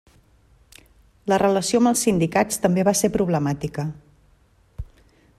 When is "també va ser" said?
2.63-3.11